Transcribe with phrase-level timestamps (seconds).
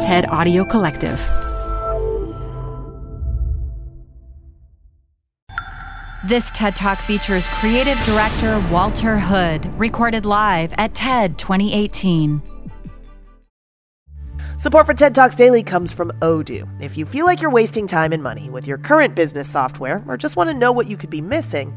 [0.00, 1.18] TED Audio Collective.
[6.24, 12.40] This TED Talk features creative director Walter Hood, recorded live at TED 2018.
[14.56, 16.68] Support for TED Talks Daily comes from Odoo.
[16.80, 20.16] If you feel like you're wasting time and money with your current business software or
[20.16, 21.76] just want to know what you could be missing,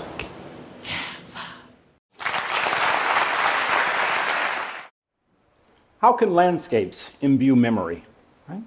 [6.01, 8.03] How can landscapes imbue memory?
[8.47, 8.63] Right?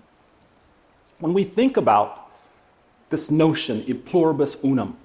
[1.18, 2.30] When we think about
[3.10, 4.96] this notion, e pluribus unum,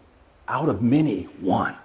[0.47, 1.75] out of many, one,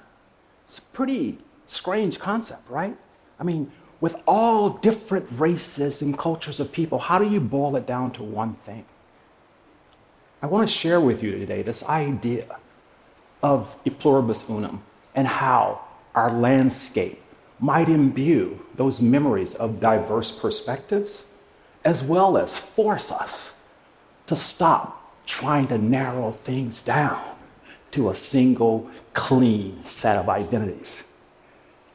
[0.67, 2.95] it's a pretty strange concept, right?
[3.41, 7.87] I mean, with all different races and cultures of people, how do you boil it
[7.87, 8.85] down to one thing?
[10.43, 12.59] I want to share with you today this idea
[13.43, 14.83] of e pluribus unum
[15.15, 15.81] and how
[16.15, 17.24] our landscape
[17.61, 21.27] might imbue those memories of diverse perspectives,
[21.85, 23.55] as well as force us
[24.27, 27.23] to stop trying to narrow things down
[27.91, 31.05] to a single clean set of identities.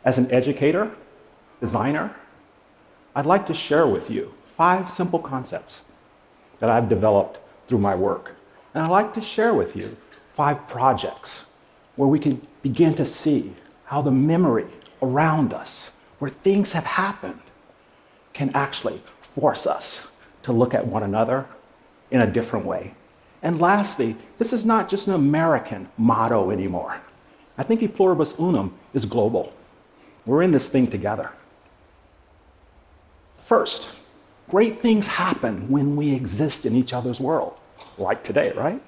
[0.06, 0.92] As an educator,
[1.60, 2.16] designer,
[3.16, 5.84] I'd like to share with you five simple concepts
[6.60, 8.36] that I've developed through my work.
[8.74, 9.98] And I'd like to share with you
[10.34, 11.46] five projects
[11.96, 13.54] where we can begin to see
[13.86, 14.68] how the memory
[15.02, 17.42] around us, where things have happened,
[18.34, 20.12] can actually force us
[20.44, 21.46] to look at one another
[22.12, 22.94] in a different way.
[23.42, 27.02] And lastly, this is not just an American motto anymore.
[27.58, 29.54] I think E pluribus unum is global.
[30.26, 31.32] We're in this thing together.
[33.38, 33.90] First,
[34.50, 37.58] great things happen when we exist in each other's world,
[37.98, 38.82] like today, right?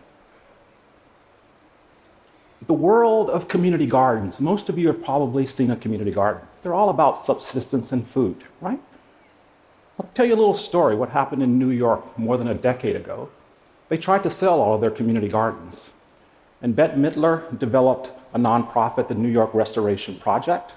[2.68, 6.44] The world of community gardens, most of you have probably seen a community garden.
[6.62, 8.80] They're all about subsistence and food, right?
[10.00, 12.96] I'll tell you a little story what happened in New York more than a decade
[12.96, 13.30] ago.
[13.90, 15.92] They tried to sell all of their community gardens.
[16.62, 20.74] And Bette Midler developed a nonprofit, the New York Restoration Project.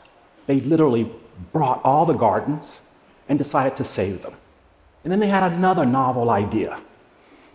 [0.46, 1.10] They literally
[1.52, 2.80] brought all the gardens
[3.28, 4.34] and decided to save them.
[5.04, 6.80] And then they had another novel idea.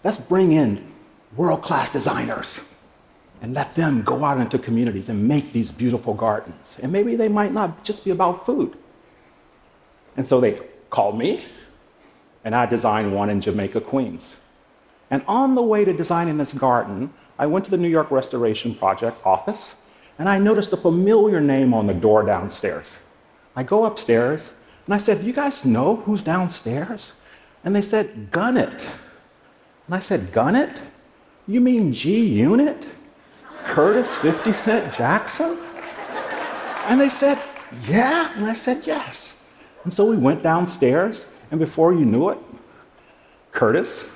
[0.04, 0.92] Let's bring in
[1.36, 2.62] world class designers
[3.42, 6.78] and let them go out into communities and make these beautiful gardens.
[6.82, 8.78] And maybe they might not just be about food.
[10.18, 11.46] And so they called me,
[12.44, 14.38] and I designed one in Jamaica, Queens.
[15.10, 18.76] And on the way to designing this garden, I went to the New York Restoration
[18.76, 19.76] Project office,
[20.18, 22.98] and I noticed a familiar name on the door downstairs.
[23.56, 24.52] I go upstairs,
[24.86, 27.14] and I said, You guys know who's downstairs?
[27.64, 28.86] And they said, Gunnett.
[29.88, 30.78] And I said, Gunnett?
[31.48, 32.86] You mean G Unit?
[33.70, 35.60] Curtis 50 Cent Jackson?
[36.86, 37.40] And they said,
[37.88, 38.34] Yeah.
[38.36, 39.42] And I said, Yes.
[39.84, 42.40] And so we went downstairs, and before you knew it,
[43.52, 44.12] Curtis,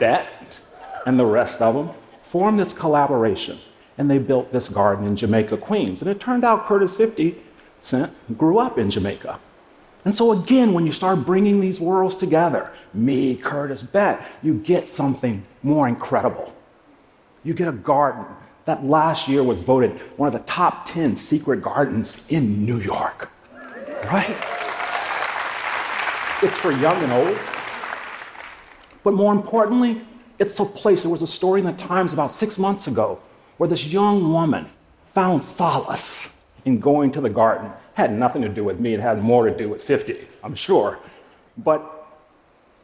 [0.00, 0.28] Bette,
[1.06, 1.90] and the rest of them
[2.24, 3.60] formed this collaboration.
[3.96, 6.02] And they built this garden in Jamaica, Queens.
[6.02, 7.40] And it turned out Curtis 50
[7.78, 9.38] Cent grew up in Jamaica.
[10.04, 14.88] And so, again, when you start bringing these worlds together, me, Curtis, Bette, you get
[14.88, 16.52] something more incredible.
[17.44, 18.24] You get a garden
[18.70, 23.28] that last year was voted one of the top 10 secret gardens in New York.
[24.04, 24.36] Right?
[26.40, 27.38] It's for young and old.
[29.02, 30.02] But more importantly,
[30.38, 31.02] it's a place.
[31.02, 33.18] There was a story in the Times about six months ago
[33.56, 34.66] where this young woman
[35.12, 37.72] found solace in going to the garden.
[37.94, 41.00] Had nothing to do with me, it had more to do with 50, I'm sure.
[41.58, 42.08] But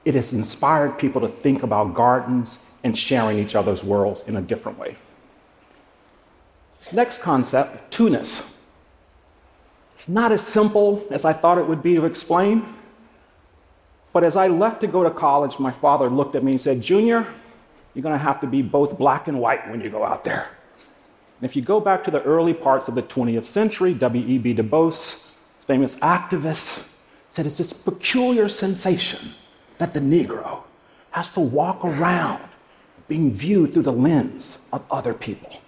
[0.05, 4.43] it has inspired people to think about gardens and sharing each other's worlds in a
[4.43, 4.97] different way.
[6.93, 8.55] Next concept, two-ness.
[9.97, 12.65] It's not as simple as I thought it would be to explain.
[14.13, 16.81] But as I left to go to college, my father looked at me and said,
[16.81, 17.27] Junior,
[17.95, 20.51] you're going to have to be both black and white when you go out there.
[21.41, 24.55] And if you go back to the early parts of the 20th century, W.E.B.
[24.55, 24.93] Du Bois,
[25.61, 26.89] famous activist,
[27.29, 29.35] said it's this peculiar sensation
[29.79, 30.63] that the Negro
[31.11, 32.43] has to walk around
[33.09, 35.61] being viewed through the lens of other people.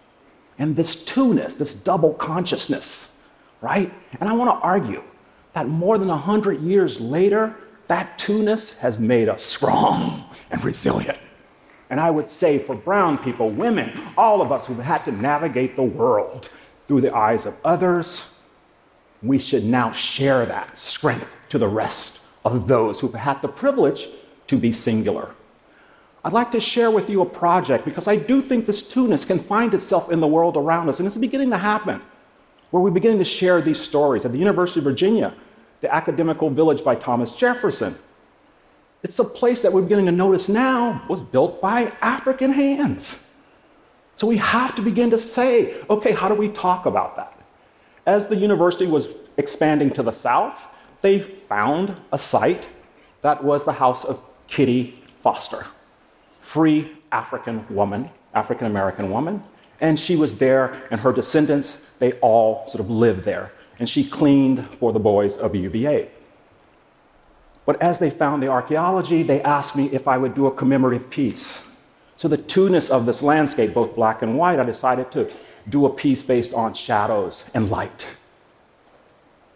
[0.58, 3.14] And this two-ness, this double consciousness,
[3.60, 3.92] right?
[4.20, 5.02] And I want to argue
[5.52, 7.54] that more than 100 years later,
[7.86, 11.18] that two-ness has made us strong and resilient.
[11.90, 15.74] And I would say for brown people, women, all of us who've had to navigate
[15.74, 16.50] the world
[16.86, 18.34] through the eyes of others,
[19.22, 24.08] we should now share that strength to the rest of those who've had the privilege
[24.46, 25.34] to be singular.
[26.24, 29.38] I'd like to share with you a project because I do think this two-ness can
[29.38, 32.00] find itself in the world around us, and it's beginning to happen,
[32.70, 34.24] where we're beginning to share these stories.
[34.24, 35.34] At the University of Virginia,
[35.80, 37.96] the academical village by Thomas Jefferson,
[39.02, 43.24] it's a place that we're beginning to notice now was built by African hands.
[44.16, 47.38] So we have to begin to say, okay, how do we talk about that?
[48.06, 50.68] As the university was expanding to the south,
[51.00, 52.66] they found a site
[53.22, 55.64] that was the house of Kitty Foster,
[56.48, 59.42] free African woman, African American woman.
[59.82, 63.52] And she was there, and her descendants, they all sort of lived there.
[63.78, 66.08] And she cleaned for the boys of UVA.
[67.66, 71.10] But as they found the archaeology, they asked me if I would do a commemorative
[71.10, 71.62] piece.
[72.16, 75.30] So, the two-ness of this landscape, both black and white, I decided to
[75.68, 78.06] do a piece based on shadows and light.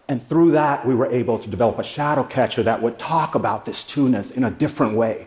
[0.08, 3.64] And through that, we were able to develop a shadow catcher that would talk about
[3.64, 5.26] this two-ness in a different way.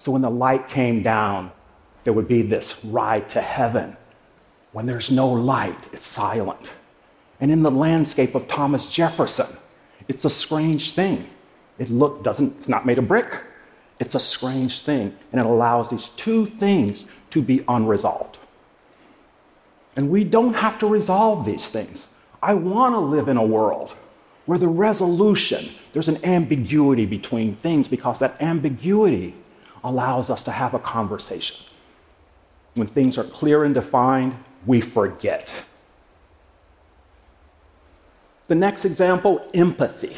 [0.00, 1.52] So, when the light came down,
[2.04, 3.98] there would be this ride to heaven.
[4.72, 6.70] When there's no light, it's silent.
[7.38, 9.58] And in the landscape of Thomas Jefferson,
[10.08, 11.28] it's a strange thing.
[11.78, 13.42] It look, doesn't, it's not made of brick.
[13.98, 18.38] It's a strange thing, and it allows these two things to be unresolved.
[19.96, 22.08] And we don't have to resolve these things.
[22.42, 23.94] I want to live in a world
[24.46, 29.34] where the resolution, there's an ambiguity between things because that ambiguity
[29.82, 31.56] allows us to have a conversation.
[32.74, 34.36] When things are clear and defined,
[34.66, 35.52] we forget.
[38.48, 40.16] The next example empathy.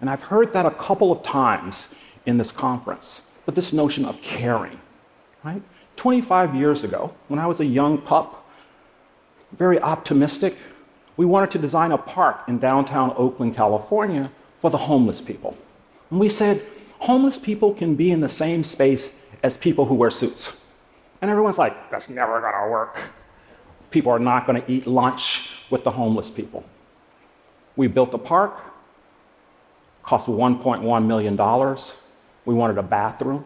[0.00, 1.94] And I've heard that a couple of times
[2.26, 4.78] in this conference, but this notion of caring,
[5.44, 5.62] right?
[5.96, 8.48] 25 years ago, when I was a young pup,
[9.52, 10.56] very optimistic,
[11.16, 14.30] we wanted to design a park in downtown Oakland, California
[14.60, 15.56] for the homeless people.
[16.10, 16.64] And we said,
[17.02, 19.12] homeless people can be in the same space
[19.42, 20.64] as people who wear suits.
[21.20, 23.10] And everyone's like, that's never gonna work.
[23.90, 26.64] People are not gonna eat lunch with the homeless people.
[27.74, 28.56] We built a park,
[30.04, 31.76] cost $1.1 million.
[32.44, 33.44] We wanted a bathroom.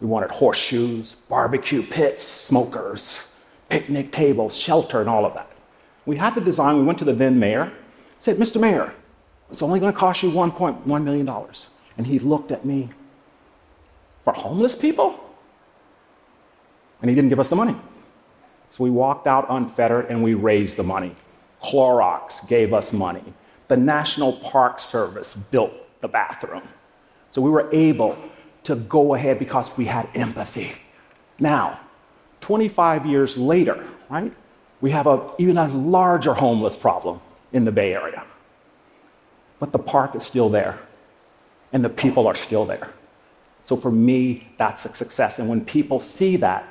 [0.00, 3.36] We wanted horseshoes, barbecue pits, smokers,
[3.68, 5.48] picnic tables, shelter, and all of that.
[6.06, 6.76] We had the design.
[6.78, 7.72] We went to the then mayor,
[8.18, 8.60] said, Mr.
[8.60, 8.92] Mayor,
[9.48, 11.28] it's only going to cost you $1.1 million.
[11.96, 12.90] And he looked at me,
[14.24, 15.18] for homeless people?
[17.00, 17.76] And he didn't give us the money.
[18.70, 21.14] So we walked out unfettered and we raised the money.
[21.62, 23.34] Clorox gave us money
[23.72, 25.72] the National Park Service built
[26.02, 26.62] the bathroom.
[27.30, 28.18] So we were able
[28.64, 30.72] to go ahead because we had empathy.
[31.38, 31.80] Now,
[32.42, 34.30] 25 years later, right,
[34.82, 37.22] we have a, even a larger homeless problem
[37.54, 38.24] in the Bay Area.
[39.58, 40.78] But the park is still there,
[41.72, 42.90] and the people are still there.
[43.64, 45.38] So for me, that's a success.
[45.38, 46.68] And when people see that,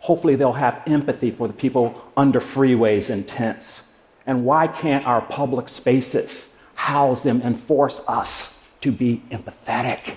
[0.00, 3.92] hopefully they'll have empathy for the people under freeways and tents
[4.26, 10.16] and why can't our public spaces house them and force us to be empathetic?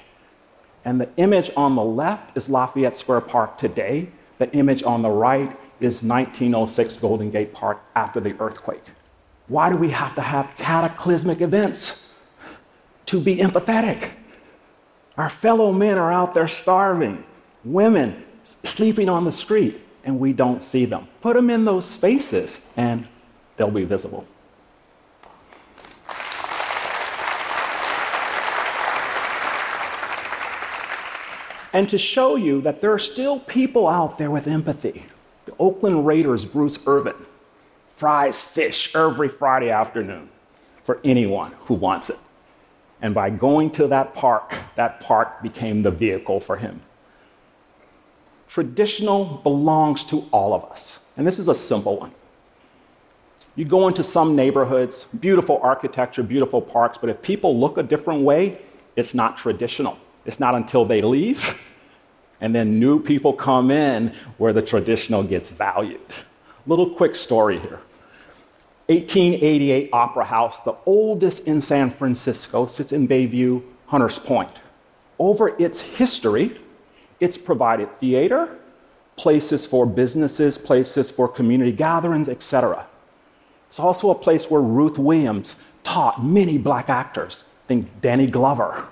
[0.83, 4.09] And the image on the left is Lafayette Square Park today.
[4.37, 8.83] The image on the right is 1906 Golden Gate Park after the earthquake.
[9.47, 12.04] Why do we have to have cataclysmic events
[13.07, 14.11] to be empathetic?
[15.17, 17.23] Our fellow men are out there starving,
[17.63, 21.07] women sleeping on the street, and we don't see them.
[21.21, 23.07] Put them in those spaces, and
[23.55, 24.27] they'll be visible.
[31.73, 35.07] And to show you that there are still people out there with empathy.
[35.43, 37.15] The Oakland Raiders' Bruce Irvin
[37.87, 40.29] fries fish every Friday afternoon
[40.83, 42.17] for anyone who wants it.
[43.01, 46.81] And by going to that park, that park became the vehicle for him.
[48.47, 50.99] Traditional belongs to all of us.
[51.17, 52.11] And this is a simple one.
[53.55, 58.23] You go into some neighborhoods, beautiful architecture, beautiful parks, but if people look a different
[58.23, 58.61] way,
[58.95, 59.97] it's not traditional.
[60.25, 61.61] It's not until they leave
[62.41, 66.01] and then new people come in where the traditional gets valued.
[66.67, 67.79] Little quick story here.
[68.87, 74.51] 1888 Opera House, the oldest in San Francisco, sits in Bayview, Hunters Point.
[75.17, 76.59] Over its history,
[77.19, 78.57] it's provided theater,
[79.15, 82.85] places for businesses, places for community gatherings, etc.
[83.69, 87.43] It's also a place where Ruth Williams taught many black actors.
[87.67, 88.87] Think Danny Glover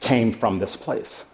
[0.00, 1.24] came from this place.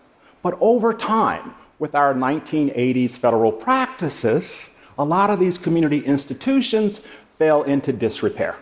[0.43, 7.00] But over time, with our 1980s federal practices, a lot of these community institutions
[7.38, 8.56] fell into disrepair.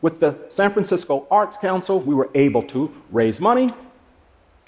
[0.00, 3.72] With the San Francisco Arts Council, we were able to raise money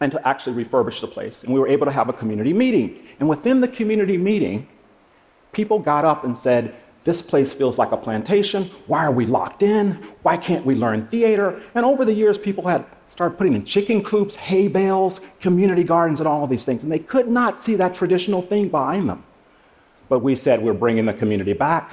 [0.01, 1.43] and to actually refurbish the place.
[1.45, 3.07] And we were able to have a community meeting.
[3.21, 4.67] And within the community meeting,
[5.53, 8.71] people got up and said, This place feels like a plantation.
[8.87, 9.93] Why are we locked in?
[10.23, 11.63] Why can't we learn theater?
[11.75, 16.21] And over the years, people had started putting in chicken coops, hay bales, community gardens,
[16.21, 16.83] and all of these things.
[16.83, 19.25] And they could not see that traditional thing behind them.
[20.09, 21.93] But we said we're bringing the community back.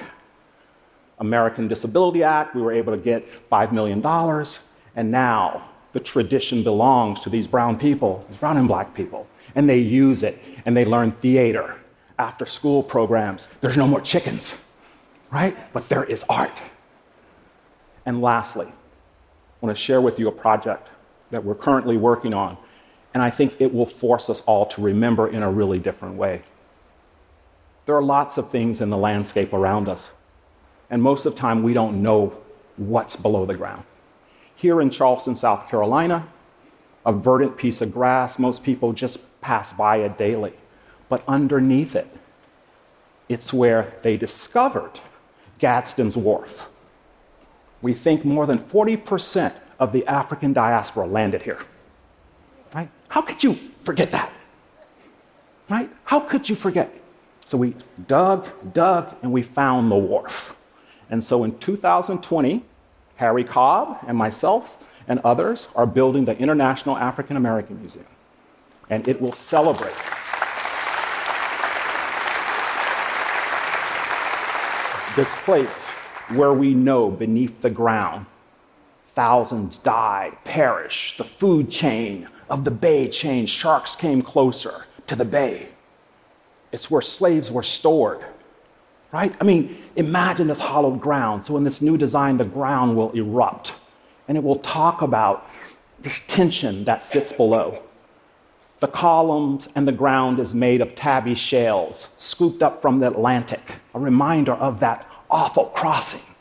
[1.18, 4.04] American Disability Act, we were able to get $5 million.
[4.96, 9.26] And now the tradition belongs to these brown people, these brown and black people.
[9.54, 11.76] And they use it and they learn theater,
[12.18, 13.48] after school programs.
[13.60, 14.62] There's no more chickens,
[15.32, 15.56] right?
[15.72, 16.62] But there is art.
[18.06, 20.90] And lastly, I want to share with you a project
[21.30, 22.56] that we're currently working on.
[23.14, 26.42] And I think it will force us all to remember in a really different way.
[27.86, 30.12] There are lots of things in the landscape around us,
[30.88, 32.38] and most of the time we don't know
[32.76, 33.84] what's below the ground.
[34.56, 36.28] Here in Charleston, South Carolina,
[37.04, 40.54] a verdant piece of grass, most people just pass by it daily.
[41.08, 42.08] But underneath it,
[43.28, 45.00] it's where they discovered
[45.58, 46.70] Gadsden's Wharf.
[47.82, 51.58] We think more than 40% of the African diaspora landed here.
[52.74, 52.88] Right?
[53.08, 54.32] How could you forget that?
[55.68, 55.90] Right?
[56.04, 56.92] How could you forget?
[57.44, 57.74] So we
[58.06, 60.56] dug, dug, and we found the wharf.
[61.10, 62.64] And so in 2020,
[63.16, 68.06] Harry Cobb and myself and others are building the International African American Museum.
[68.88, 69.94] And it will celebrate.
[75.16, 75.90] this place
[76.30, 78.26] where we know beneath the ground
[79.14, 85.24] thousands died, perished, the food chain of the bay changed, sharks came closer to the
[85.24, 85.68] bay.
[86.74, 88.24] It's where slaves were stored,
[89.12, 89.32] right?
[89.40, 91.44] I mean, imagine this hollowed ground.
[91.44, 93.74] So, in this new design, the ground will erupt
[94.26, 95.48] and it will talk about
[96.00, 97.80] this tension that sits below.
[98.80, 103.76] The columns and the ground is made of tabby shells scooped up from the Atlantic,
[103.94, 106.34] a reminder of that awful crossing.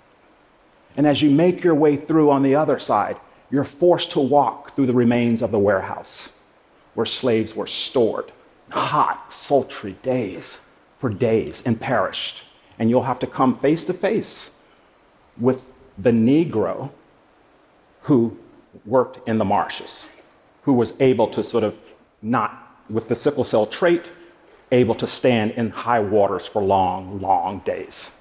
[0.97, 3.17] And as you make your way through on the other side,
[3.51, 6.33] you're forced to walk through the remains of the warehouse
[6.95, 8.31] where slaves were stored
[8.73, 10.61] hot, sultry days
[10.97, 12.43] for days and perished.
[12.79, 14.51] And you'll have to come face to face
[15.37, 16.91] with the Negro
[18.01, 18.37] who
[18.85, 20.07] worked in the marshes,
[20.63, 21.77] who was able to sort of
[22.21, 24.09] not, with the sickle cell trait,
[24.71, 28.11] able to stand in high waters for long, long days.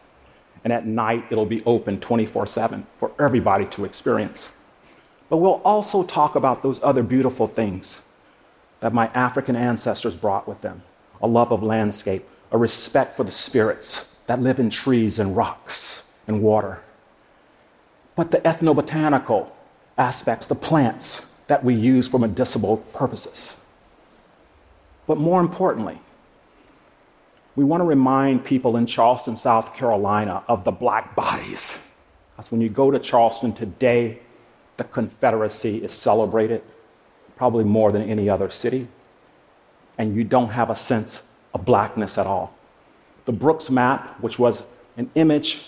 [0.65, 4.49] And at night, it'll be open 24 7 for everybody to experience.
[5.29, 8.03] But we'll also talk about those other beautiful things
[8.83, 10.83] that my African ancestors brought with them
[11.23, 16.11] a love of landscape, a respect for the spirits that live in trees and rocks
[16.27, 16.83] and water.
[18.17, 19.51] But the ethnobotanical
[19.97, 23.57] aspects, the plants that we use for medicinal purposes.
[25.07, 26.01] But more importantly,
[27.55, 31.89] we want to remind people in Charleston, South Carolina, of the black bodies.
[32.35, 34.19] Because when you go to Charleston today,
[34.77, 36.62] the Confederacy is celebrated
[37.37, 38.89] probably more than any other city,
[39.99, 41.25] and you don't have a sense
[41.55, 42.55] of blackness at all.
[43.25, 44.65] The Brooks map, which was
[44.97, 45.62] an image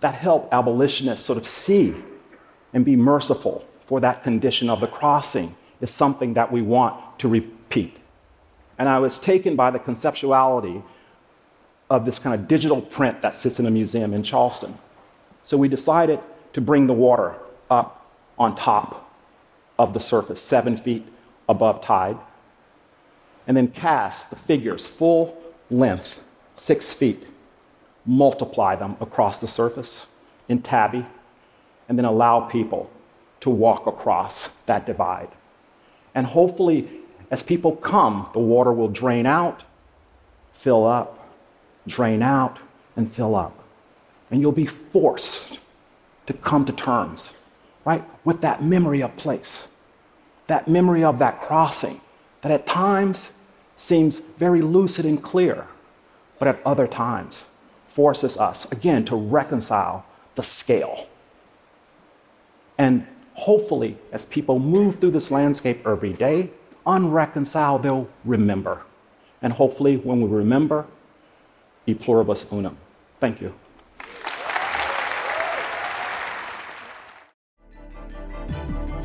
[0.00, 1.94] that helped abolitionists sort of see
[2.72, 7.28] and be merciful for that condition of the crossing, is something that we want to
[7.28, 7.96] repeat.
[8.78, 10.82] And I was taken by the conceptuality
[11.90, 14.76] of this kind of digital print that sits in a museum in Charleston.
[15.42, 16.20] So we decided
[16.52, 17.34] to bring the water
[17.70, 18.06] up
[18.38, 19.07] on top
[19.78, 21.06] of the surface, seven feet
[21.48, 22.18] above tide,
[23.46, 26.22] and then cast the figures full length,
[26.54, 27.24] six feet,
[28.04, 30.06] multiply them across the surface
[30.48, 31.06] in tabby,
[31.88, 32.90] and then allow people
[33.40, 35.28] to walk across that divide.
[36.14, 36.88] And hopefully,
[37.30, 39.64] as people come, the water will drain out,
[40.52, 41.28] fill up,
[41.86, 42.58] drain out,
[42.96, 43.64] and fill up.
[44.30, 45.60] And you'll be forced
[46.26, 47.34] to come to terms,
[47.88, 49.68] right, with that memory of place
[50.48, 52.00] that memory of that crossing
[52.40, 53.32] that at times
[53.76, 55.66] seems very lucid and clear,
[56.38, 57.44] but at other times
[57.86, 60.04] forces us, again, to reconcile
[60.34, 61.06] the scale.
[62.76, 66.50] And hopefully, as people move through this landscape every day,
[66.86, 68.82] unreconciled, they'll remember.
[69.42, 70.86] And hopefully, when we remember,
[71.86, 72.76] e pluribus unum.
[73.20, 73.54] Thank you.